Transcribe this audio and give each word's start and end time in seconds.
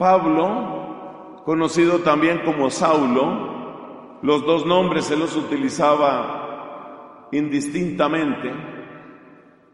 Pablo, 0.00 1.42
conocido 1.44 1.98
también 1.98 2.38
como 2.38 2.70
Saulo, 2.70 4.18
los 4.22 4.46
dos 4.46 4.64
nombres 4.64 5.04
se 5.04 5.14
los 5.14 5.36
utilizaba 5.36 7.28
indistintamente. 7.32 8.50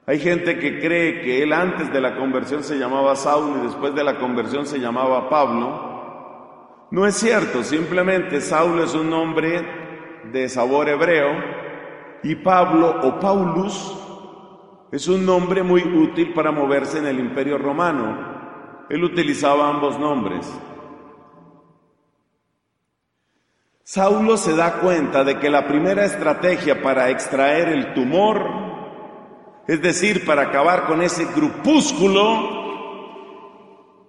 Hay 0.04 0.19
gente 0.19 0.59
que 0.59 0.81
cree 0.81 1.21
que 1.21 1.45
él 1.45 1.53
antes 1.53 1.93
de 1.93 2.01
la 2.01 2.17
conversión 2.17 2.65
se 2.65 2.77
llamaba 2.77 3.15
Saulo 3.15 3.59
y 3.61 3.67
después 3.69 3.95
de 3.95 4.03
la 4.03 4.19
conversión 4.19 4.67
se 4.67 4.81
llamaba 4.81 5.31
Pablo. 5.31 6.88
No 6.90 7.06
es 7.06 7.15
cierto, 7.15 7.63
simplemente 7.63 8.40
Saulo 8.40 8.83
es 8.83 8.97
un 8.97 9.08
nombre 9.08 9.65
de 10.33 10.49
sabor 10.49 10.88
hebreo 10.88 11.37
y 12.24 12.35
Pablo 12.35 12.97
o 13.01 13.21
Paulus 13.21 13.97
es 14.90 15.06
un 15.06 15.24
nombre 15.24 15.63
muy 15.63 15.83
útil 15.83 16.33
para 16.34 16.51
moverse 16.51 16.98
en 16.98 17.06
el 17.06 17.20
imperio 17.20 17.59
romano. 17.59 18.35
Él 18.88 19.02
utilizaba 19.02 19.68
ambos 19.68 19.98
nombres. 19.98 20.50
Saulo 23.82 24.36
se 24.36 24.54
da 24.56 24.80
cuenta 24.80 25.22
de 25.22 25.38
que 25.38 25.48
la 25.48 25.66
primera 25.68 26.04
estrategia 26.04 26.82
para 26.82 27.10
extraer 27.10 27.68
el 27.68 27.94
tumor, 27.94 28.44
es 29.68 29.80
decir, 29.80 30.27
para 30.27 30.42
acabar 30.42 30.86
con 30.86 31.02
ese 31.02 31.24
grupúsculo, 31.27 32.56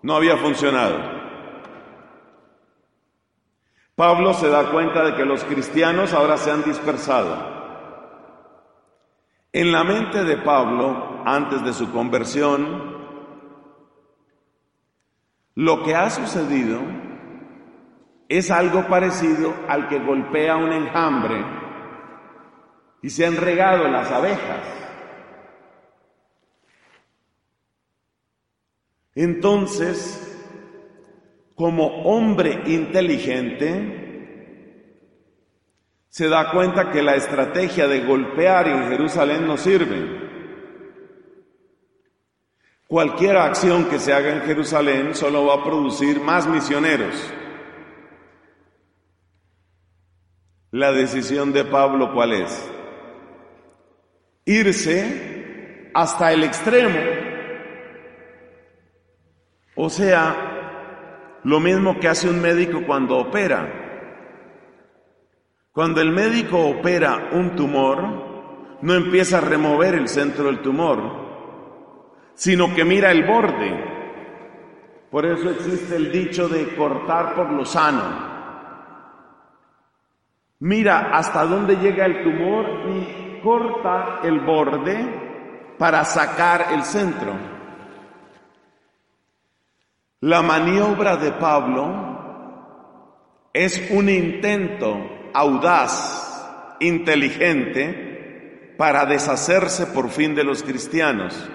no 0.02 0.16
había 0.16 0.38
funcionado. 0.38 1.18
Pablo 3.96 4.34
se 4.34 4.49
da 4.49 4.71
cuenta 4.71 5.04
de 5.04 5.16
que 5.16 5.26
los 5.26 5.44
cristianos 5.44 6.13
ahora 6.13 6.38
se 6.38 6.52
han 6.52 6.63
dispersado. 6.63 7.57
En 9.54 9.71
la 9.71 9.84
mente 9.84 10.23
de 10.23 10.38
Pablo, 10.38 11.21
antes 11.26 11.63
de 11.63 11.73
su 11.73 11.91
conversión, 11.91 12.97
lo 15.58 15.84
que 15.84 15.96
ha 15.96 16.10
sucedido 16.12 16.80
es 18.30 18.52
algo 18.52 18.88
parecido 18.88 19.55
al 19.68 19.90
que 19.90 19.98
golpea 19.98 20.55
un 20.55 20.72
enjambre 20.72 21.44
y 23.02 23.10
se 23.10 23.26
han 23.26 23.38
regado 23.38 23.88
las 23.88 24.12
abejas. 24.12 24.62
Entonces, 29.16 30.24
como 31.55 32.04
hombre 32.04 32.62
inteligente, 32.68 33.96
se 36.08 36.30
da 36.30 36.52
cuenta 36.52 36.92
que 36.92 37.02
la 37.02 37.16
estrategia 37.16 37.88
de 37.88 38.05
golpear 38.05 38.68
en 38.68 38.90
Jerusalén 38.90 39.48
no 39.48 39.58
sirve. 39.58 40.27
Cualquier 42.88 43.35
acción 43.35 43.90
que 43.90 43.99
se 43.99 44.13
haga 44.13 44.32
en 44.32 44.43
Jerusalén 44.43 45.13
solo 45.13 45.46
va 45.46 45.55
a 45.55 45.63
producir 45.63 46.21
más 46.21 46.48
misioneros. 46.48 47.34
La 50.71 50.93
decisión 50.93 51.52
de 51.52 51.65
Pablo, 51.65 52.13
¿cuál 52.13 52.32
es? 52.32 52.71
Irse 54.46 55.91
hasta 55.93 56.32
el 56.32 56.46
extremo. 56.46 56.99
O 59.76 59.90
sea, 59.90 61.40
lo 61.43 61.60
mismo 61.60 61.99
que 61.99 62.08
hace 62.08 62.30
un 62.30 62.41
médico 62.41 62.84
cuando 62.88 63.18
opera. 63.18 63.70
Cuando 65.74 66.00
el 66.00 66.13
médico 66.13 66.58
opera 66.58 67.31
un 67.34 67.53
tumor, 67.56 68.78
no 68.81 68.94
empieza 68.94 69.40
a 69.40 69.41
remover 69.41 69.96
el 69.96 70.08
centro 70.08 70.46
del 70.46 70.62
tumor, 70.62 71.27
sino 72.38 72.74
que 72.74 72.85
mira 72.85 73.12
el 73.12 73.25
borde. 73.25 73.84
Por 75.09 75.25
eso 75.25 75.50
existe 75.50 75.96
el 75.96 76.12
dicho 76.12 76.47
de 76.47 76.75
cortar 76.75 77.34
por 77.34 77.52
lo 77.52 77.66
sano. 77.66 78.03
Mira 80.59 81.09
hasta 81.13 81.46
dónde 81.46 81.78
llega 81.78 82.06
el 82.06 82.24
tumor 82.24 82.66
y 82.90 83.40
corta 83.42 84.20
el 84.24 84.40
borde 84.42 85.74
para 85.80 86.06
sacar 86.06 86.68
el 86.74 86.84
centro. 86.84 87.34
La 90.22 90.44
maniobra 90.44 91.18
de 91.18 91.31
Pablo 91.31 93.50
es 93.52 93.90
un 93.90 94.09
intento 94.09 95.30
audaz, 95.34 96.75
inteligente, 96.80 98.75
para 98.78 99.08
deshacerse 99.08 99.88
por 99.88 100.09
fin 100.09 100.36
de 100.36 100.44
los 100.44 100.62
cristianos. 100.62 101.50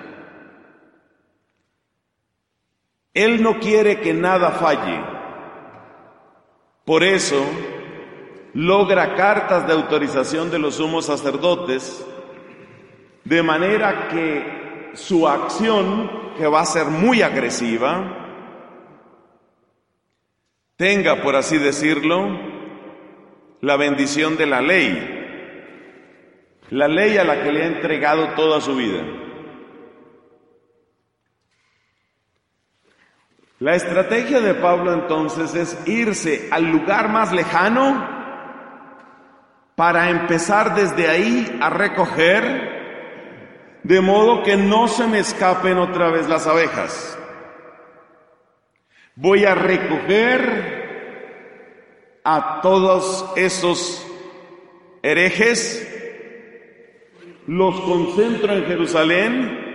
Él 3.14 3.42
no 3.42 3.58
quiere 3.58 4.00
que 4.00 4.14
nada 4.14 4.52
falle. 4.52 5.00
Por 6.84 7.02
eso 7.02 7.44
logra 8.54 9.14
cartas 9.14 9.66
de 9.66 9.72
autorización 9.72 10.50
de 10.50 10.58
los 10.58 10.76
sumos 10.76 11.06
sacerdotes, 11.06 12.04
de 13.24 13.42
manera 13.42 14.08
que 14.08 14.90
su 14.94 15.28
acción, 15.28 16.10
que 16.36 16.46
va 16.46 16.60
a 16.60 16.66
ser 16.66 16.86
muy 16.86 17.22
agresiva, 17.22 18.18
tenga, 20.76 21.22
por 21.22 21.36
así 21.36 21.58
decirlo, 21.58 22.38
la 23.60 23.76
bendición 23.76 24.36
de 24.36 24.46
la 24.46 24.60
ley, 24.60 25.20
la 26.70 26.88
ley 26.88 27.16
a 27.18 27.24
la 27.24 27.42
que 27.42 27.52
le 27.52 27.62
ha 27.62 27.66
entregado 27.66 28.30
toda 28.30 28.60
su 28.60 28.74
vida. 28.74 29.02
La 33.62 33.76
estrategia 33.76 34.40
de 34.40 34.54
Pablo 34.54 34.92
entonces 34.92 35.54
es 35.54 35.78
irse 35.86 36.48
al 36.50 36.64
lugar 36.64 37.08
más 37.10 37.32
lejano 37.32 38.08
para 39.76 40.10
empezar 40.10 40.74
desde 40.74 41.08
ahí 41.08 41.60
a 41.62 41.70
recoger, 41.70 43.78
de 43.84 44.00
modo 44.00 44.42
que 44.42 44.56
no 44.56 44.88
se 44.88 45.06
me 45.06 45.20
escapen 45.20 45.78
otra 45.78 46.10
vez 46.10 46.28
las 46.28 46.48
abejas. 46.48 47.16
Voy 49.14 49.44
a 49.44 49.54
recoger 49.54 50.80
a 52.24 52.62
todos 52.62 53.32
esos 53.36 54.04
herejes, 55.04 55.88
los 57.46 57.80
concentro 57.82 58.54
en 58.54 58.64
Jerusalén, 58.64 59.71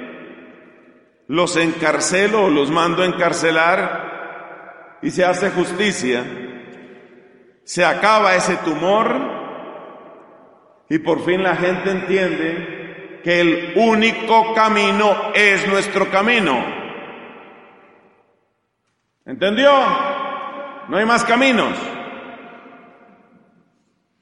los 1.28 1.58
encarcelo 1.58 2.46
o 2.46 2.50
los 2.50 2.72
mando 2.72 3.04
a 3.04 3.06
encarcelar 3.06 5.00
y 5.02 5.12
se 5.12 5.26
hace 5.26 5.52
justicia, 5.52 6.24
se 7.64 7.84
acaba 7.84 8.36
ese 8.36 8.56
tumor 8.58 9.38
y 10.90 11.00
por 11.00 11.24
fin 11.26 11.44
la 11.44 11.56
gente 11.56 11.92
entiende 11.92 13.20
que 13.24 13.42
el 13.42 13.74
único 13.76 14.54
camino 14.54 15.32
es 15.34 15.68
nuestro 15.68 16.10
camino. 16.10 16.64
¿Entendió? 19.26 19.72
No 20.88 20.98
hay 20.98 21.06
más 21.06 21.26
caminos. 21.26 21.78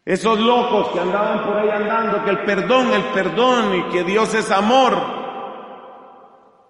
Esos 0.04 0.40
locos 0.40 0.90
que 0.90 1.00
andaban 1.00 1.44
por 1.46 1.58
ahí 1.58 1.70
andando, 1.70 2.24
que 2.24 2.32
el 2.32 2.40
perdón, 2.40 2.92
el 2.94 3.04
perdón 3.06 3.76
y 3.76 3.84
que 3.92 4.04
Dios 4.04 4.34
es 4.34 4.50
amor, 4.52 4.94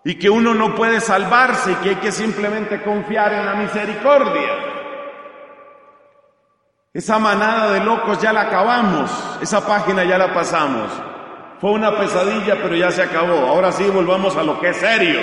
y 0.08 0.16
que 0.16 0.30
uno 0.30 0.54
no 0.54 0.76
puede 0.76 1.02
salvarse 1.02 1.72
y 1.72 1.76
que 1.76 1.90
hay 1.90 1.96
que 1.96 2.12
simplemente 2.12 2.84
confiar 2.84 3.34
en 3.34 3.46
la 3.46 3.56
misericordia. 3.56 4.52
Esa 6.94 7.18
manada 7.18 7.72
de 7.72 7.80
locos 7.80 8.22
ya 8.22 8.32
la 8.32 8.42
acabamos, 8.42 9.12
esa 9.42 9.66
página 9.66 10.04
ya 10.04 10.20
la 10.20 10.32
pasamos. 10.32 10.92
Fue 11.60 11.72
una 11.72 11.98
pesadilla, 11.98 12.56
pero 12.62 12.76
ya 12.76 12.92
se 12.92 13.02
acabó. 13.02 13.48
Ahora 13.48 13.72
sí, 13.72 13.84
volvamos 13.86 14.38
a 14.38 14.44
lo 14.44 14.60
que 14.62 14.70
es 14.70 14.78
serio. 14.78 15.20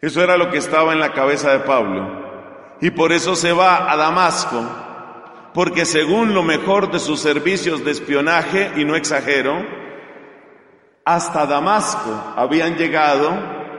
Eso 0.00 0.22
era 0.22 0.36
lo 0.36 0.48
que 0.48 0.58
estaba 0.58 0.92
en 0.92 1.00
la 1.00 1.12
cabeza 1.12 1.50
de 1.50 1.58
Pablo. 1.58 2.76
Y 2.80 2.92
por 2.92 3.10
eso 3.10 3.34
se 3.34 3.52
va 3.52 3.90
a 3.90 3.96
Damasco, 3.96 4.62
porque 5.52 5.84
según 5.84 6.32
lo 6.32 6.44
mejor 6.44 6.92
de 6.92 7.00
sus 7.00 7.18
servicios 7.18 7.84
de 7.84 7.90
espionaje, 7.90 8.70
y 8.76 8.84
no 8.84 8.94
exagero, 8.94 9.66
hasta 11.08 11.46
Damasco 11.46 12.34
habían 12.36 12.76
llegado 12.76 13.30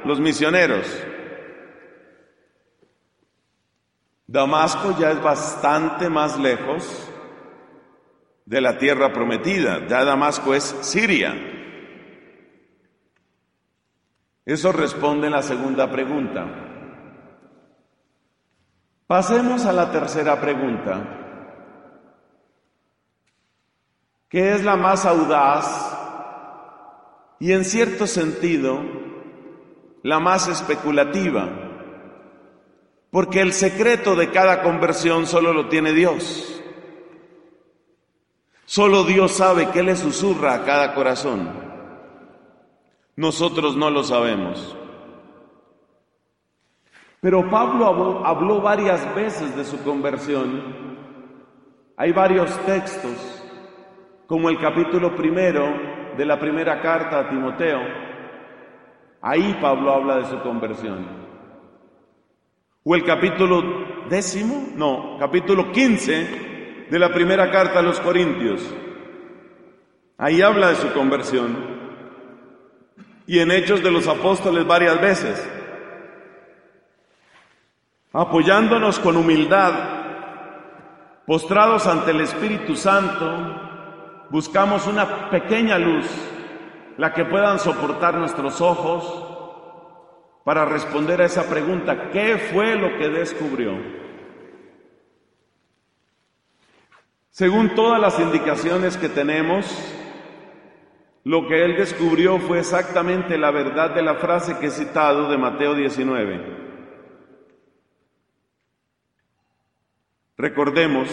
los 0.04 0.20
misioneros. 0.20 0.88
Damasco 4.26 4.98
ya 4.98 5.12
es 5.12 5.22
bastante 5.22 6.10
más 6.10 6.40
lejos 6.40 7.08
de 8.46 8.62
la 8.62 8.80
tierra 8.80 9.14
prometida. 9.14 9.86
Ya 9.86 10.04
Damasco 10.04 10.56
es 10.56 10.76
Siria. 10.82 11.36
Eso 14.44 14.72
responde 14.72 15.28
en 15.28 15.34
la 15.34 15.44
segunda 15.44 15.88
pregunta. 15.92 16.48
Pasemos 19.06 19.68
a 19.68 19.74
la 19.74 19.92
tercera 19.92 20.42
pregunta. 20.42 21.00
¿Qué 24.28 24.54
es 24.54 24.64
la 24.64 24.76
más 24.76 25.06
audaz 25.06 25.89
y 27.40 27.54
en 27.54 27.64
cierto 27.64 28.06
sentido 28.06 28.82
la 30.04 30.20
más 30.20 30.48
especulativa. 30.48 31.50
Porque 33.12 33.42
el 33.42 33.54
secreto 33.54 34.16
de 34.16 34.30
cada 34.30 34.62
conversión 34.62 35.26
solo 35.26 35.54
lo 35.54 35.68
tiene 35.68 35.94
Dios. 35.94 36.62
Solo 38.66 39.04
Dios 39.04 39.32
sabe 39.32 39.70
qué 39.72 39.82
le 39.82 39.96
susurra 39.96 40.54
a 40.54 40.64
cada 40.64 40.94
corazón. 40.94 41.50
Nosotros 43.16 43.76
no 43.76 43.90
lo 43.90 44.04
sabemos. 44.04 44.76
Pero 47.22 47.50
Pablo 47.50 48.24
habló, 48.26 48.62
varias 48.62 49.14
veces 49.16 49.56
de 49.56 49.66
su 49.66 49.82
conversión. 49.84 50.98
Hay 51.98 52.14
varios 52.14 52.56
textos, 52.66 53.44
como 54.28 54.50
el 54.50 54.60
capítulo 54.60 55.16
primero 55.16 55.99
de 56.20 56.26
la 56.26 56.38
primera 56.38 56.82
carta 56.82 57.22
a 57.22 57.30
Timoteo. 57.30 57.80
Ahí 59.22 59.58
Pablo 59.62 59.94
habla 59.94 60.18
de 60.18 60.26
su 60.26 60.42
conversión. 60.42 61.08
O 62.84 62.94
el 62.94 63.06
capítulo 63.06 64.06
décimo, 64.10 64.68
no, 64.76 65.16
capítulo 65.18 65.72
quince 65.72 66.88
de 66.90 67.00
la 67.00 67.14
primera 67.14 67.50
carta 67.50 67.80
a 67.80 67.82
los 67.82 68.02
Corintios. 68.02 68.62
Ahí 70.18 70.42
habla 70.42 70.72
de 70.72 70.76
su 70.76 70.92
conversión. 70.92 71.56
Y 73.26 73.40
en 73.40 73.52
Hechos 73.52 73.82
de 73.82 73.90
los 73.90 74.06
Apóstoles 74.06 74.68
varias 74.68 75.00
veces 75.00 75.50
apoyándonos 78.12 79.00
con 79.00 79.16
humildad, 79.16 79.72
postrados 81.26 81.88
ante 81.88 82.12
el 82.12 82.20
Espíritu 82.20 82.76
Santo, 82.76 83.69
buscamos 84.30 84.88
una 84.88 85.30
pequeña 85.30 85.78
luz, 85.78 86.06
la 86.98 87.14
que 87.14 87.26
puedan 87.26 87.60
soportar 87.60 88.16
nuestros 88.16 88.62
ojos, 88.62 89.26
para 90.44 90.66
responder 90.66 91.22
a 91.22 91.26
esa 91.26 91.44
pregunta, 91.50 92.10
¿qué 92.12 92.38
fue 92.52 92.76
lo 92.76 92.98
que 92.98 93.10
descubrió? 93.10 93.74
Según 97.30 97.76
todas 97.76 98.02
las 98.02 98.20
indicaciones 98.20 98.98
que 98.98 99.10
tenemos, 99.10 99.66
lo 101.24 101.48
que 101.48 101.64
él 101.64 101.76
descubrió 101.78 102.40
fue 102.40 102.60
exactamente 102.60 103.38
la 103.38 103.52
verdad 103.52 103.92
de 103.92 104.02
la 104.02 104.16
frase 104.16 104.58
que 104.58 104.68
he 104.68 104.72
citado 104.72 105.30
de 105.30 105.38
Mateo 105.38 105.76
19. 105.76 106.58
Recordemos, 110.38 111.10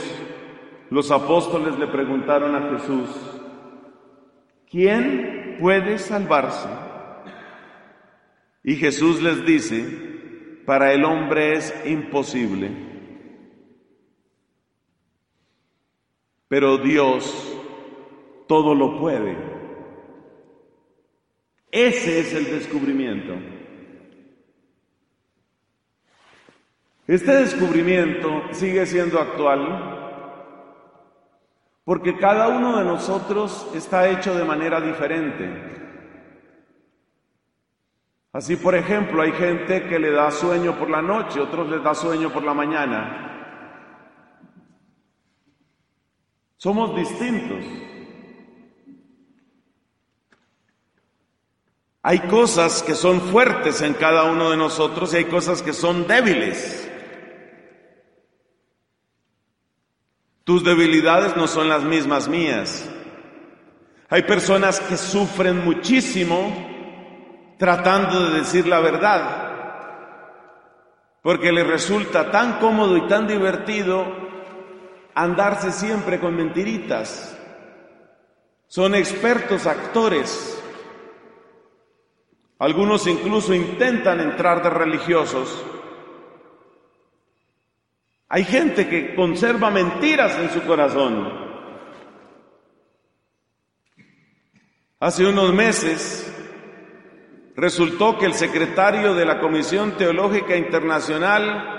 los 0.91 1.11
apóstoles 1.11 1.79
le 1.79 1.87
preguntaron 1.89 2.55
a 2.55 2.71
Jesús, 2.71 3.11
¿quién 4.71 5.57
puede 5.61 5.99
salvarse? 5.99 6.69
Y 8.63 8.77
Jesús 8.77 9.23
les 9.23 9.45
dice, 9.45 10.63
para 10.65 10.93
el 10.93 11.05
hombre 11.05 11.55
es 11.55 11.75
imposible, 11.87 12.71
pero 16.49 16.79
Dios 16.79 17.57
todo 18.47 18.75
lo 18.75 18.99
puede. 18.99 19.37
Ese 21.71 22.21
es 22.21 22.33
el 22.33 22.45
descubrimiento. 22.47 23.35
Este 27.07 27.33
descubrimiento 27.37 28.43
sigue 28.53 28.87
siendo 28.87 29.21
actual 29.21 29.96
porque 31.87 32.19
cada 32.19 32.49
uno 32.49 32.79
de 32.79 32.85
nosotros 32.85 33.69
está 33.73 34.09
hecho 34.09 34.35
de 34.35 34.45
manera 34.45 34.81
diferente. 34.81 35.49
Así, 38.33 38.57
por 38.57 38.75
ejemplo, 38.75 39.23
hay 39.23 39.31
gente 39.31 39.87
que 39.87 40.01
le 40.01 40.11
da 40.11 40.33
sueño 40.33 40.77
por 40.77 40.91
la 40.91 41.01
noche, 41.01 41.41
otros 41.41 41.69
les 41.71 41.81
da 41.85 41.95
sueño 41.95 42.33
por 42.33 42.43
la 42.43 42.55
mañana. 42.55 43.23
Somos 46.57 46.97
distintos. 46.97 47.65
Hay 52.03 52.19
cosas 52.19 52.83
que 52.83 52.95
son 52.95 53.21
fuertes 53.21 53.81
en 53.81 53.95
cada 53.95 54.25
uno 54.25 54.51
de 54.51 54.57
nosotros 54.57 55.15
y 55.15 55.19
hay 55.19 55.25
cosas 55.27 55.63
que 55.63 55.73
son 55.73 56.09
débiles. 56.09 56.91
Tus 60.47 60.63
debilidades 60.63 61.37
no 61.37 61.49
son 61.49 61.69
las 61.69 61.83
mismas 61.83 62.29
mías. 62.29 62.89
Hay 64.09 64.23
personas 64.23 64.79
que 64.79 64.97
sufren 64.97 65.65
muchísimo 65.65 66.55
tratando 67.59 68.29
de 68.29 68.39
decir 68.39 68.69
la 68.69 68.79
verdad, 68.79 69.51
porque 71.21 71.51
les 71.51 71.67
resulta 71.67 72.31
tan 72.31 72.61
cómodo 72.61 72.97
y 72.97 73.09
tan 73.09 73.27
divertido 73.27 74.07
andarse 75.17 75.73
siempre 75.73 76.21
con 76.21 76.37
mentiritas. 76.37 77.37
Son 78.69 78.95
expertos 78.95 79.67
actores. 79.67 80.63
Algunos 82.61 83.09
incluso 83.09 83.53
intentan 83.53 84.21
entrar 84.21 84.63
de 84.63 84.71
religiosos 84.71 85.65
hay 88.29 88.45
gente 88.45 88.89
que 88.89 89.15
conserva 89.15 89.71
mentiras 89.71 90.37
en 90.39 90.51
su 90.51 90.63
corazón. 90.63 91.47
Hace 94.99 95.27
unos 95.27 95.53
meses 95.53 96.33
resultó 97.55 98.19
que 98.19 98.27
el 98.27 98.35
secretario 98.35 99.15
de 99.15 99.25
la 99.25 99.41
Comisión 99.41 99.97
Teológica 99.97 100.57
Internacional 100.57 101.75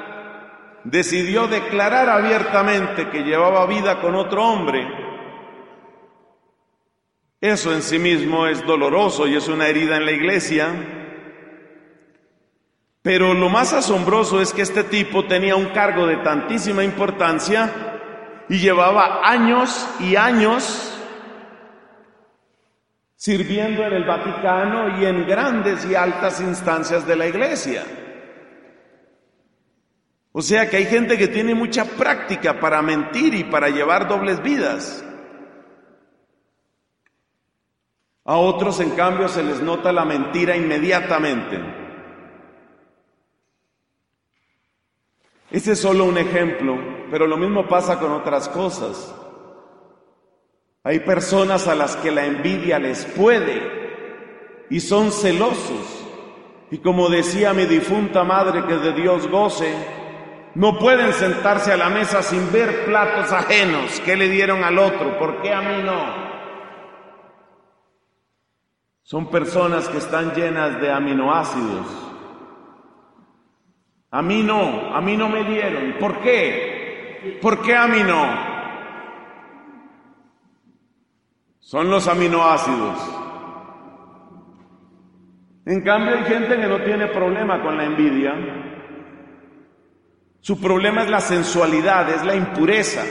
decidió 0.85 1.47
declarar 1.47 2.09
abiertamente 2.09 3.09
que 3.09 3.23
llevaba 3.23 3.65
vida 3.65 3.99
con 3.99 4.15
otro 4.15 4.43
hombre. 4.43 4.87
Eso 7.41 7.73
en 7.73 7.81
sí 7.81 7.99
mismo 7.99 8.47
es 8.47 8.65
doloroso 8.65 9.27
y 9.27 9.35
es 9.35 9.47
una 9.47 9.67
herida 9.67 9.97
en 9.97 10.05
la 10.05 10.11
iglesia. 10.11 10.96
Pero 13.07 13.33
lo 13.33 13.47
más 13.47 13.71
asombroso 13.71 14.41
es 14.41 14.51
que 14.51 14.63
este 14.63 14.83
tipo 14.83 15.25
tenía 15.27 15.55
un 15.55 15.67
cargo 15.67 16.05
de 16.05 16.17
tantísima 16.17 16.83
importancia 16.83 18.43
y 18.49 18.59
llevaba 18.59 19.21
años 19.23 19.87
y 20.01 20.17
años 20.17 20.93
sirviendo 23.15 23.85
en 23.85 23.93
el 23.93 24.03
Vaticano 24.03 24.99
y 24.99 25.05
en 25.05 25.25
grandes 25.25 25.85
y 25.85 25.95
altas 25.95 26.41
instancias 26.41 27.07
de 27.07 27.15
la 27.15 27.27
iglesia. 27.27 27.85
O 30.33 30.41
sea 30.41 30.69
que 30.69 30.75
hay 30.75 30.85
gente 30.87 31.17
que 31.17 31.29
tiene 31.29 31.55
mucha 31.55 31.85
práctica 31.85 32.59
para 32.59 32.81
mentir 32.81 33.33
y 33.35 33.45
para 33.45 33.69
llevar 33.69 34.09
dobles 34.09 34.43
vidas. 34.43 35.01
A 38.25 38.35
otros, 38.35 38.81
en 38.81 38.89
cambio, 38.97 39.29
se 39.29 39.43
les 39.43 39.61
nota 39.61 39.93
la 39.93 40.03
mentira 40.03 40.57
inmediatamente. 40.57 41.86
Ese 45.49 45.73
es 45.73 45.79
solo 45.79 46.03
un 46.05 46.17
ejemplo, 46.17 46.77
pero 47.09 47.25
lo 47.25 47.37
mismo 47.37 47.67
pasa 47.67 47.99
con 47.99 48.11
otras 48.11 48.49
cosas. 48.49 49.15
Hay 50.83 50.99
personas 50.99 51.67
a 51.67 51.75
las 51.75 51.95
que 51.97 52.11
la 52.11 52.25
envidia 52.25 52.79
les 52.79 53.05
puede 53.05 54.65
y 54.69 54.79
son 54.81 55.11
celosos. 55.11 56.05
Y 56.69 56.79
como 56.79 57.07
decía 57.09 57.53
mi 57.53 57.65
difunta 57.65 58.25
madre 58.25 58.65
que 58.65 58.75
de 58.75 58.91
Dios 58.91 59.29
goce, 59.29 59.73
no 60.55 60.79
pueden 60.79 61.13
sentarse 61.13 61.71
a 61.71 61.77
la 61.77 61.89
mesa 61.89 62.21
sin 62.21 62.51
ver 62.51 62.83
platos 62.85 63.31
ajenos 63.31 64.01
que 64.01 64.17
le 64.17 64.27
dieron 64.27 64.65
al 64.65 64.77
otro. 64.77 65.17
¿Por 65.17 65.41
qué 65.41 65.53
a 65.53 65.61
mí 65.61 65.83
no? 65.83 66.27
Son 69.03 69.29
personas 69.29 69.87
que 69.87 69.99
están 69.99 70.33
llenas 70.33 70.81
de 70.81 70.91
aminoácidos 70.91 72.06
a 74.09 74.21
mí 74.21 74.41
no, 74.41 74.95
a 74.95 75.01
mí 75.01 75.17
no 75.17 75.27
me 75.29 75.43
dieron. 75.43 75.95
¿Por 75.99 76.21
qué? 76.21 77.39
¿Por 77.41 77.61
qué 77.61 77.75
a 77.75 77.87
mí 77.87 78.03
no? 78.03 78.57
Son 81.59 81.89
los 81.89 82.07
aminoácidos. 82.07 82.97
En 85.65 85.81
cambio 85.81 86.15
hay 86.15 86.23
gente 86.23 86.55
que 86.55 86.67
no 86.67 86.81
tiene 86.83 87.07
problema 87.07 87.61
con 87.61 87.75
la 87.75 87.83
envidia. 87.83 88.33
Su 90.39 90.61
problema 90.61 91.03
es 91.03 91.09
la 91.09 91.19
sensualidad, 91.19 92.09
es 92.09 92.23
la 92.23 92.35
impureza. 92.35 93.03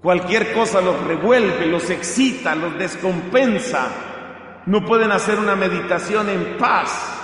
Cualquier 0.00 0.54
cosa 0.54 0.80
los 0.80 0.98
revuelve, 1.04 1.66
los 1.66 1.90
excita, 1.90 2.54
los 2.54 2.78
descompensa. 2.78 3.88
No 4.64 4.82
pueden 4.86 5.12
hacer 5.12 5.38
una 5.38 5.54
meditación 5.54 6.30
en 6.30 6.56
paz 6.56 7.15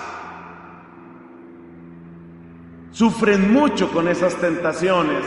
sufren 2.92 3.52
mucho 3.52 3.90
con 3.90 4.06
esas 4.06 4.36
tentaciones. 4.36 5.24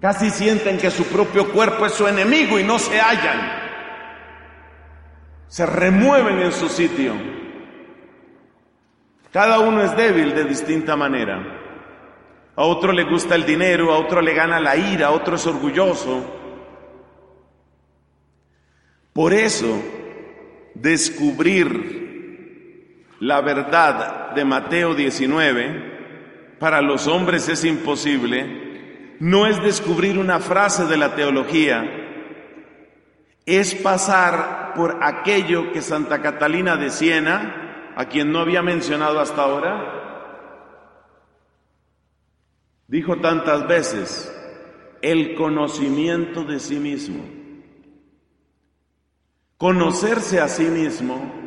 Casi 0.00 0.30
sienten 0.30 0.78
que 0.78 0.90
su 0.90 1.04
propio 1.04 1.52
cuerpo 1.52 1.84
es 1.86 1.92
su 1.92 2.06
enemigo 2.06 2.58
y 2.58 2.64
no 2.64 2.78
se 2.78 2.98
hallan. 3.00 3.66
Se 5.48 5.66
remueven 5.66 6.38
en 6.40 6.52
su 6.52 6.68
sitio. 6.68 7.14
Cada 9.32 9.60
uno 9.60 9.82
es 9.82 9.94
débil 9.96 10.34
de 10.34 10.44
distinta 10.44 10.96
manera. 10.96 11.62
A 12.54 12.64
otro 12.64 12.92
le 12.92 13.04
gusta 13.04 13.34
el 13.34 13.44
dinero, 13.44 13.92
a 13.92 13.98
otro 13.98 14.22
le 14.22 14.32
gana 14.32 14.60
la 14.60 14.76
ira, 14.76 15.08
a 15.08 15.10
otro 15.10 15.36
es 15.36 15.46
orgulloso. 15.46 16.24
Por 19.12 19.34
eso, 19.34 19.82
descubrir 20.74 22.05
la 23.20 23.40
verdad 23.40 24.32
de 24.32 24.44
Mateo 24.44 24.94
19 24.94 26.56
para 26.58 26.82
los 26.82 27.06
hombres 27.06 27.48
es 27.48 27.64
imposible. 27.64 29.16
No 29.20 29.46
es 29.46 29.62
descubrir 29.62 30.18
una 30.18 30.40
frase 30.40 30.84
de 30.86 30.96
la 30.96 31.14
teología, 31.14 31.84
es 33.46 33.74
pasar 33.76 34.72
por 34.74 34.98
aquello 35.02 35.72
que 35.72 35.80
Santa 35.80 36.20
Catalina 36.20 36.76
de 36.76 36.90
Siena 36.90 37.92
a 37.96 38.06
quien 38.06 38.30
no 38.30 38.40
había 38.40 38.62
mencionado 38.62 39.20
hasta 39.20 39.42
ahora, 39.42 39.92
dijo 42.88 43.16
tantas 43.16 43.66
veces, 43.66 44.32
el 45.00 45.34
conocimiento 45.34 46.44
de 46.44 46.60
sí 46.60 46.76
mismo. 46.76 47.24
Conocerse 49.56 50.40
a 50.40 50.48
sí 50.48 50.64
mismo 50.64 51.45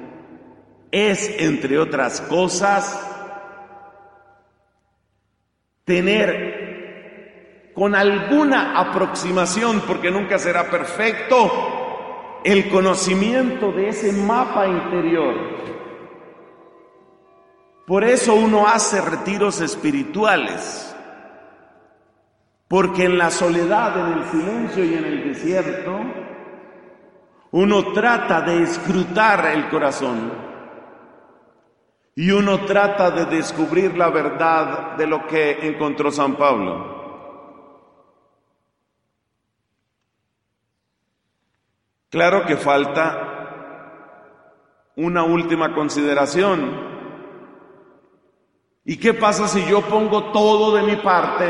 es, 0.91 1.35
entre 1.39 1.77
otras 1.79 2.21
cosas, 2.21 3.05
tener 5.85 7.71
con 7.73 7.95
alguna 7.95 8.79
aproximación, 8.79 9.81
porque 9.87 10.11
nunca 10.11 10.37
será 10.37 10.69
perfecto, 10.69 12.39
el 12.43 12.69
conocimiento 12.69 13.71
de 13.71 13.89
ese 13.89 14.11
mapa 14.11 14.67
interior. 14.67 15.35
Por 17.87 18.03
eso 18.03 18.35
uno 18.35 18.67
hace 18.67 19.01
retiros 19.01 19.61
espirituales, 19.61 20.95
porque 22.67 23.05
en 23.05 23.17
la 23.17 23.31
soledad, 23.31 23.97
en 23.97 24.19
el 24.19 24.25
silencio 24.25 24.83
y 24.83 24.93
en 24.93 25.05
el 25.05 25.23
desierto, 25.33 25.99
uno 27.51 27.93
trata 27.93 28.41
de 28.41 28.61
escrutar 28.61 29.47
el 29.55 29.69
corazón 29.69 30.48
y 32.19 32.31
uno 32.31 32.65
trata 32.65 33.11
de 33.11 33.23
descubrir 33.37 33.95
la 33.95 34.09
verdad 34.09 34.97
de 34.97 35.07
lo 35.07 35.25
que 35.25 35.65
encontró 35.65 36.11
San 36.11 36.35
Pablo. 36.35 36.97
Claro 42.09 42.45
que 42.45 42.57
falta 42.57 43.25
una 44.97 45.23
última 45.23 45.73
consideración 45.73 46.89
¿Y 48.83 48.97
qué 48.97 49.13
pasa 49.13 49.47
si 49.47 49.63
yo 49.69 49.81
pongo 49.81 50.31
todo 50.31 50.75
de 50.75 50.81
mi 50.81 50.95
parte? 50.95 51.45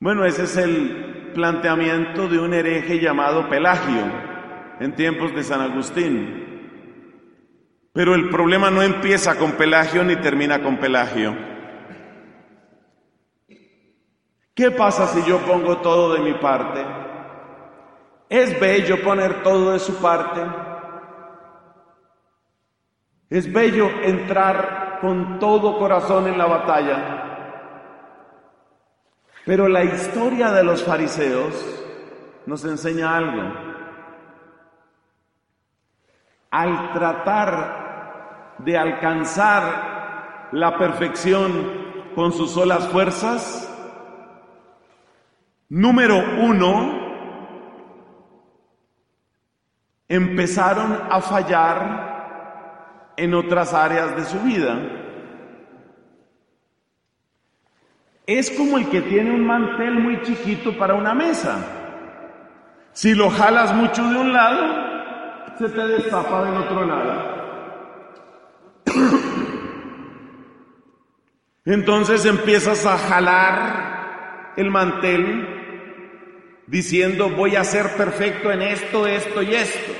Bueno, 0.00 0.24
ese 0.26 0.42
es 0.42 0.56
el 0.56 1.30
planteamiento 1.34 2.28
de 2.28 2.38
un 2.40 2.52
hereje 2.52 2.98
llamado 2.98 3.48
Pelagio 3.48 4.02
en 4.80 4.96
tiempos 4.96 5.32
de 5.34 5.44
San 5.44 5.60
Agustín. 5.60 6.47
Pero 7.98 8.14
el 8.14 8.30
problema 8.30 8.70
no 8.70 8.80
empieza 8.80 9.34
con 9.34 9.54
Pelagio 9.54 10.04
ni 10.04 10.14
termina 10.14 10.62
con 10.62 10.76
Pelagio. 10.76 11.34
¿Qué 14.54 14.70
pasa 14.70 15.08
si 15.08 15.24
yo 15.24 15.38
pongo 15.38 15.78
todo 15.78 16.14
de 16.14 16.20
mi 16.20 16.34
parte? 16.34 16.86
¿Es 18.28 18.60
bello 18.60 19.02
poner 19.02 19.42
todo 19.42 19.72
de 19.72 19.80
su 19.80 19.96
parte? 19.96 20.40
¿Es 23.30 23.52
bello 23.52 23.90
entrar 24.04 24.98
con 25.00 25.40
todo 25.40 25.76
corazón 25.76 26.28
en 26.28 26.38
la 26.38 26.46
batalla. 26.46 27.24
Pero 29.44 29.66
la 29.66 29.82
historia 29.82 30.52
de 30.52 30.62
los 30.62 30.84
fariseos 30.84 31.82
nos 32.46 32.64
enseña 32.64 33.16
algo. 33.16 33.42
Al 36.52 36.92
tratar 36.92 37.87
de 38.58 38.76
alcanzar 38.76 40.48
la 40.52 40.76
perfección 40.78 41.88
con 42.14 42.32
sus 42.32 42.52
solas 42.52 42.88
fuerzas, 42.88 43.64
número 45.68 46.16
uno, 46.40 47.08
empezaron 50.08 50.98
a 51.10 51.20
fallar 51.20 53.12
en 53.16 53.34
otras 53.34 53.74
áreas 53.74 54.16
de 54.16 54.24
su 54.24 54.38
vida. 54.40 54.78
Es 58.26 58.50
como 58.50 58.78
el 58.78 58.88
que 58.90 59.02
tiene 59.02 59.30
un 59.32 59.46
mantel 59.46 59.94
muy 59.94 60.20
chiquito 60.22 60.76
para 60.76 60.94
una 60.94 61.14
mesa. 61.14 61.56
Si 62.92 63.14
lo 63.14 63.30
jalas 63.30 63.74
mucho 63.74 64.02
de 64.08 64.16
un 64.18 64.32
lado, 64.32 65.46
se 65.58 65.68
te 65.68 65.86
destapa 65.86 66.44
del 66.44 66.56
otro 66.56 66.84
lado. 66.84 67.37
Entonces 71.68 72.24
empiezas 72.24 72.86
a 72.86 72.96
jalar 72.96 74.54
el 74.56 74.70
mantel 74.70 75.46
diciendo 76.66 77.28
voy 77.28 77.56
a 77.56 77.64
ser 77.64 77.94
perfecto 77.94 78.50
en 78.50 78.62
esto, 78.62 79.06
esto 79.06 79.42
y 79.42 79.54
esto. 79.54 79.92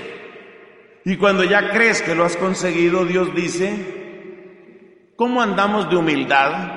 Y 1.04 1.18
cuando 1.18 1.44
ya 1.44 1.70
crees 1.70 2.00
que 2.00 2.14
lo 2.14 2.25
has 2.25 2.38
conseguido, 2.38 3.04
Dios 3.04 3.34
dice, 3.34 5.12
¿cómo 5.14 5.42
andamos 5.42 5.90
de 5.90 5.96
humildad? 5.96 6.72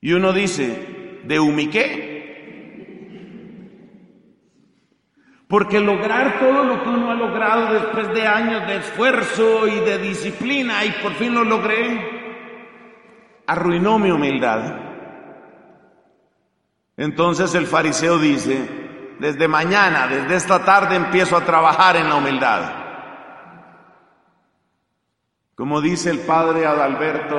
Y 0.00 0.12
uno 0.12 0.32
dice, 0.32 1.20
¿de 1.24 1.40
humiqué? 1.40 2.07
Porque 5.48 5.80
lograr 5.80 6.38
todo 6.38 6.62
lo 6.62 6.82
que 6.82 6.88
uno 6.90 7.10
ha 7.10 7.14
logrado 7.14 7.72
después 7.72 8.12
de 8.12 8.26
años 8.26 8.66
de 8.66 8.76
esfuerzo 8.76 9.66
y 9.66 9.80
de 9.80 9.98
disciplina, 9.98 10.84
y 10.84 10.90
por 11.02 11.14
fin 11.14 11.34
lo 11.34 11.42
logré, 11.42 12.18
arruinó 13.46 13.98
mi 13.98 14.10
humildad. 14.10 14.76
Entonces 16.98 17.54
el 17.54 17.66
fariseo 17.66 18.18
dice, 18.18 19.16
desde 19.18 19.48
mañana, 19.48 20.06
desde 20.06 20.36
esta 20.36 20.64
tarde 20.64 20.96
empiezo 20.96 21.36
a 21.36 21.44
trabajar 21.44 21.96
en 21.96 22.10
la 22.10 22.16
humildad. 22.16 22.60
Como 25.54 25.80
dice 25.80 26.10
el 26.10 26.20
padre 26.20 26.66
Adalberto, 26.66 27.36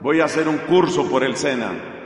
voy 0.00 0.20
a 0.20 0.26
hacer 0.26 0.46
un 0.46 0.58
curso 0.58 1.08
por 1.10 1.24
el 1.24 1.36
SENA. 1.36 1.97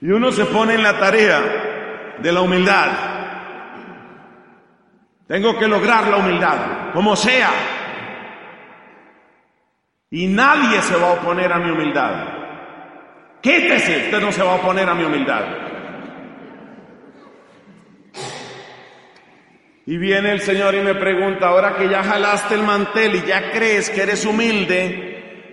Y 0.00 0.10
uno 0.10 0.32
se 0.32 0.46
pone 0.46 0.74
en 0.74 0.82
la 0.82 0.98
tarea 0.98 2.16
de 2.18 2.32
la 2.32 2.40
humildad. 2.40 2.88
Tengo 5.26 5.58
que 5.58 5.68
lograr 5.68 6.08
la 6.08 6.16
humildad, 6.16 6.92
como 6.92 7.14
sea. 7.14 7.50
Y 10.10 10.26
nadie 10.26 10.80
se 10.82 10.96
va 10.96 11.10
a 11.10 11.12
oponer 11.12 11.52
a 11.52 11.58
mi 11.58 11.70
humildad. 11.70 12.40
Quítese, 13.40 14.04
usted 14.04 14.20
no 14.20 14.32
se 14.32 14.42
va 14.42 14.52
a 14.52 14.56
oponer 14.56 14.88
a 14.88 14.94
mi 14.94 15.04
humildad. 15.04 15.44
Y 19.86 19.96
viene 19.98 20.32
el 20.32 20.40
Señor 20.40 20.74
y 20.74 20.80
me 20.80 20.94
pregunta, 20.94 21.48
ahora 21.48 21.76
que 21.76 21.88
ya 21.88 22.02
jalaste 22.02 22.54
el 22.54 22.62
mantel 22.62 23.16
y 23.16 23.22
ya 23.26 23.50
crees 23.50 23.90
que 23.90 24.02
eres 24.02 24.24
humilde, 24.24 25.09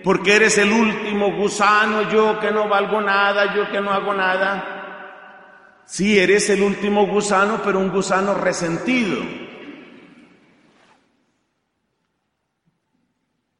porque 0.08 0.36
eres 0.36 0.56
el 0.56 0.72
último 0.72 1.36
gusano, 1.36 2.08
yo 2.10 2.40
que 2.40 2.50
no 2.50 2.66
valgo 2.66 2.98
nada, 2.98 3.54
yo 3.54 3.70
que 3.70 3.78
no 3.78 3.90
hago 3.92 4.14
nada. 4.14 5.82
Sí, 5.84 6.18
eres 6.18 6.48
el 6.48 6.62
último 6.62 7.06
gusano, 7.06 7.60
pero 7.62 7.78
un 7.78 7.90
gusano 7.90 8.32
resentido. 8.32 9.18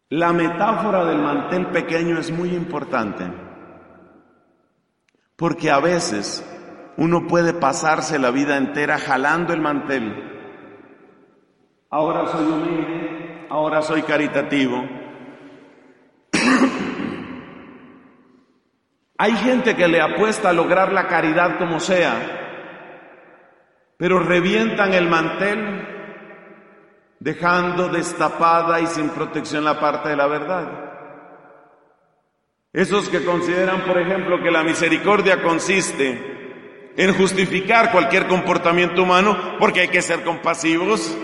La 0.09 0.33
metáfora 0.33 1.05
del 1.05 1.19
mantel 1.19 1.67
pequeño 1.67 2.19
es 2.19 2.31
muy 2.31 2.55
importante. 2.55 3.31
Porque 5.37 5.71
a 5.71 5.81
veces 5.81 6.43
uno 6.97 7.26
puede 7.26 7.52
pasarse 7.52 8.19
la 8.19 8.31
vida 8.31 8.57
entera 8.57 8.97
jalando 8.99 9.52
el 9.52 9.61
mantel. 9.61 10.14
Ahora 11.90 12.26
soy 12.28 12.47
humilde, 12.47 13.47
ahora 13.50 13.83
soy 13.83 14.00
caritativo. 14.00 15.08
Hay 19.19 19.33
gente 19.33 19.75
que 19.75 19.89
le 19.89 20.01
apuesta 20.01 20.51
a 20.51 20.53
lograr 20.53 20.93
la 20.93 21.09
caridad 21.09 21.59
como 21.59 21.81
sea, 21.81 22.15
pero 23.97 24.21
revientan 24.21 24.95
el 24.95 25.09
mantel 25.09 25.87
dejando 27.19 27.89
destapada 27.89 28.81
y 28.81 28.87
sin 28.87 29.11
protección 29.11 29.65
la 29.65 29.81
parte 29.81 30.11
de 30.11 30.17
la 30.17 30.29
verdad. 30.29 30.69
Esos 32.73 33.09
que 33.09 33.25
consideran, 33.25 33.81
por 33.81 33.99
ejemplo, 33.99 34.41
que 34.41 34.53
la 34.53 34.63
misericordia 34.63 35.43
consiste 35.43 36.93
en 36.97 37.15
justificar 37.15 37.91
cualquier 37.91 38.29
comportamiento 38.29 39.03
humano 39.03 39.57
porque 39.59 39.81
hay 39.81 39.89
que 39.89 40.03
ser 40.03 40.23
compasivos. 40.23 41.17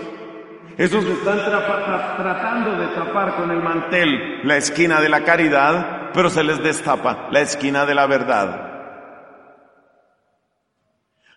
Esos 0.77 1.05
están 1.05 1.37
tratando 1.45 2.77
de 2.77 2.87
tapar 2.87 3.37
con 3.37 3.51
el 3.51 3.61
mantel 3.61 4.41
la 4.43 4.57
esquina 4.57 4.99
de 4.99 5.07
la 5.07 5.23
caridad, 5.23 5.94
pero 6.15 6.29
se 6.29 6.45
les 6.45 6.63
destapa 6.63 7.27
la 7.29 7.41
esquina 7.41 7.85
de 7.85 7.93
la 7.93 8.07
verdad. 8.07 8.71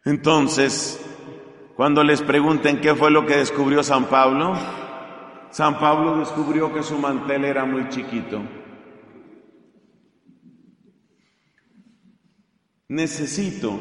Entonces, 0.04 1.04
cuando 1.74 2.04
les 2.04 2.22
pregunten 2.22 2.80
qué 2.80 2.94
fue 2.94 3.10
lo 3.10 3.26
que 3.26 3.36
descubrió 3.36 3.82
San 3.82 4.04
Pablo, 4.04 4.54
San 5.50 5.80
Pablo 5.80 6.18
descubrió 6.18 6.72
que 6.72 6.84
su 6.84 6.96
mantel 6.96 7.44
era 7.44 7.64
muy 7.64 7.88
chiquito. 7.88 8.40
Necesito 12.86 13.80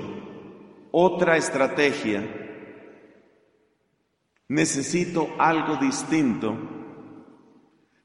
otra 0.92 1.38
estrategia. 1.38 2.24
Necesito 4.48 5.30
algo 5.38 5.76
distinto. 5.76 6.77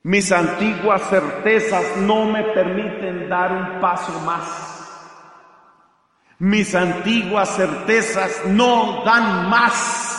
Mis 0.05 0.33
antiguas 0.33 1.03
certezas 1.09 1.97
no 1.99 2.25
me 2.25 2.43
permiten 2.43 3.29
dar 3.29 3.53
un 3.53 3.81
paso 3.81 4.19
más. 4.21 4.81
Mis 6.41 6.75
antiguas 6.75 7.55
certezas 7.55 8.43
no 8.47 9.05
dan 9.05 9.49
más. 9.49 10.19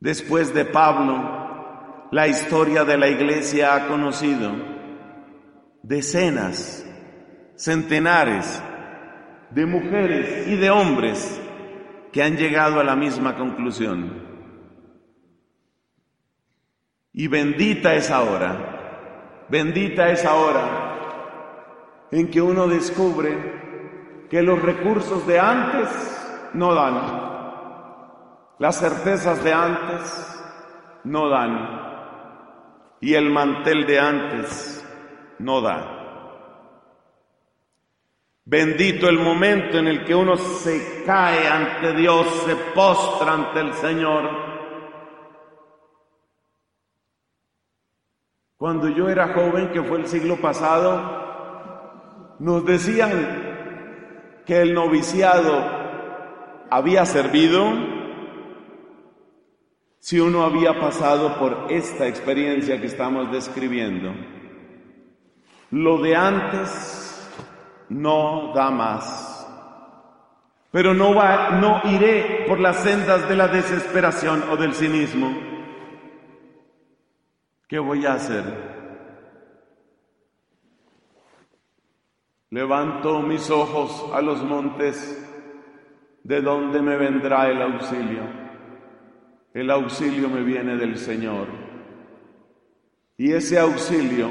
Después 0.00 0.52
de 0.52 0.64
Pablo, 0.64 2.08
la 2.10 2.26
historia 2.26 2.84
de 2.84 2.98
la 2.98 3.06
iglesia 3.06 3.76
ha 3.76 3.86
conocido 3.86 4.52
decenas, 5.84 6.84
centenares 7.54 8.60
de 9.50 9.64
mujeres 9.64 10.48
y 10.48 10.56
de 10.56 10.70
hombres 10.70 11.40
que 12.12 12.22
han 12.22 12.36
llegado 12.36 12.80
a 12.80 12.84
la 12.84 12.96
misma 12.96 13.36
conclusión. 13.36 14.23
Y 17.14 17.28
bendita 17.28 17.94
es 17.94 18.10
ahora, 18.10 19.46
bendita 19.48 20.08
es 20.08 20.24
ahora 20.24 22.08
en 22.10 22.28
que 22.28 22.42
uno 22.42 22.66
descubre 22.66 24.26
que 24.28 24.42
los 24.42 24.60
recursos 24.60 25.24
de 25.24 25.38
antes 25.38 25.88
no 26.54 26.74
dan, 26.74 26.94
las 28.58 28.80
certezas 28.80 29.44
de 29.44 29.52
antes 29.52 30.44
no 31.04 31.28
dan 31.28 31.84
y 33.00 33.14
el 33.14 33.30
mantel 33.30 33.86
de 33.86 34.00
antes 34.00 34.84
no 35.38 35.60
da. 35.60 35.94
Bendito 38.46 39.08
el 39.08 39.20
momento 39.20 39.78
en 39.78 39.86
el 39.86 40.04
que 40.04 40.16
uno 40.16 40.36
se 40.36 41.04
cae 41.06 41.46
ante 41.46 41.94
Dios, 41.94 42.26
se 42.44 42.56
postra 42.74 43.34
ante 43.34 43.60
el 43.60 43.72
Señor. 43.74 44.53
Cuando 48.64 48.88
yo 48.88 49.10
era 49.10 49.34
joven, 49.34 49.72
que 49.72 49.82
fue 49.82 49.98
el 49.98 50.06
siglo 50.06 50.36
pasado, 50.38 52.34
nos 52.38 52.64
decían 52.64 53.12
que 54.46 54.62
el 54.62 54.72
noviciado 54.72 55.52
había 56.70 57.04
servido 57.04 57.62
si 59.98 60.18
uno 60.18 60.44
había 60.44 60.80
pasado 60.80 61.38
por 61.38 61.66
esta 61.68 62.06
experiencia 62.08 62.80
que 62.80 62.86
estamos 62.86 63.30
describiendo. 63.30 64.14
Lo 65.70 65.98
de 65.98 66.16
antes 66.16 67.30
no 67.90 68.54
da 68.54 68.70
más. 68.70 69.46
Pero 70.70 70.94
no 70.94 71.14
va, 71.14 71.50
no 71.50 71.82
iré 71.84 72.46
por 72.48 72.58
las 72.60 72.76
sendas 72.76 73.28
de 73.28 73.36
la 73.36 73.48
desesperación 73.48 74.42
o 74.50 74.56
del 74.56 74.72
cinismo. 74.72 75.53
¿Qué 77.74 77.80
voy 77.80 78.06
a 78.06 78.12
hacer? 78.12 78.44
Levanto 82.50 83.20
mis 83.20 83.50
ojos 83.50 84.12
a 84.14 84.22
los 84.22 84.44
montes, 84.44 85.28
¿de 86.22 86.40
dónde 86.40 86.80
me 86.80 86.96
vendrá 86.96 87.50
el 87.50 87.60
auxilio? 87.60 88.22
El 89.52 89.72
auxilio 89.72 90.28
me 90.28 90.44
viene 90.44 90.76
del 90.76 90.96
Señor. 90.96 91.48
Y 93.16 93.32
ese 93.32 93.58
auxilio 93.58 94.30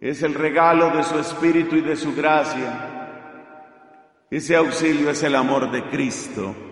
es 0.00 0.24
el 0.24 0.34
regalo 0.34 0.90
de 0.96 1.04
su 1.04 1.20
Espíritu 1.20 1.76
y 1.76 1.82
de 1.82 1.94
su 1.94 2.16
gracia. 2.16 3.46
Ese 4.28 4.56
auxilio 4.56 5.08
es 5.08 5.22
el 5.22 5.36
amor 5.36 5.70
de 5.70 5.84
Cristo. 5.84 6.71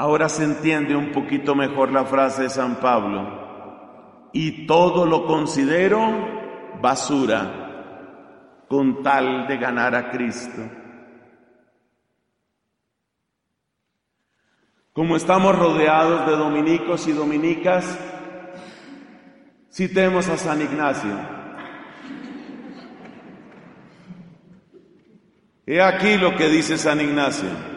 Ahora 0.00 0.30
se 0.30 0.44
entiende 0.44 0.96
un 0.96 1.12
poquito 1.12 1.54
mejor 1.54 1.92
la 1.92 2.06
frase 2.06 2.44
de 2.44 2.48
San 2.48 2.76
Pablo. 2.76 4.30
Y 4.32 4.66
todo 4.66 5.04
lo 5.04 5.26
considero 5.26 6.00
basura 6.80 8.62
con 8.66 9.02
tal 9.02 9.46
de 9.46 9.58
ganar 9.58 9.94
a 9.94 10.10
Cristo. 10.10 10.62
Como 14.94 15.16
estamos 15.16 15.54
rodeados 15.58 16.26
de 16.26 16.32
dominicos 16.34 17.06
y 17.06 17.12
dominicas, 17.12 17.98
citemos 19.70 20.30
a 20.30 20.38
San 20.38 20.62
Ignacio. 20.62 21.14
He 25.66 25.82
aquí 25.82 26.16
lo 26.16 26.34
que 26.36 26.48
dice 26.48 26.78
San 26.78 27.02
Ignacio. 27.02 27.69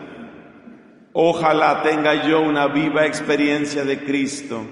Ojalá 1.13 1.84
tenga 1.84 2.28
yo 2.28 2.41
una 2.41 2.67
viva 2.67 3.06
experiencia 3.06 3.86
de 3.86 4.04
Cristo, 4.04 4.65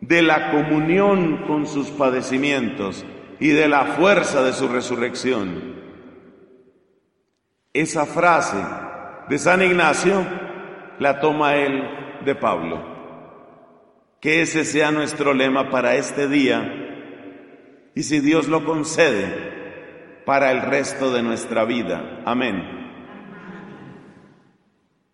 de 0.00 0.20
la 0.20 0.50
comunión 0.50 1.44
con 1.46 1.66
sus 1.66 1.88
padecimientos 1.88 3.04
y 3.40 3.48
de 3.48 3.68
la 3.68 3.86
fuerza 3.86 4.42
de 4.42 4.52
su 4.52 4.68
resurrección. 4.68 5.80
Esa 7.72 8.04
frase 8.04 8.58
de 9.28 9.38
San 9.38 9.62
Ignacio 9.62 10.26
la 10.98 11.20
toma 11.20 11.56
él 11.56 11.82
de 12.24 12.34
Pablo. 12.34 12.92
Que 14.20 14.42
ese 14.42 14.64
sea 14.64 14.90
nuestro 14.90 15.32
lema 15.32 15.70
para 15.70 15.96
este 15.96 16.28
día 16.28 16.82
y 17.94 18.02
si 18.02 18.20
Dios 18.20 18.48
lo 18.48 18.64
concede, 18.64 19.52
para 20.24 20.52
el 20.52 20.62
resto 20.62 21.12
de 21.12 21.22
nuestra 21.22 21.64
vida. 21.64 22.20
Amén. 22.24 22.81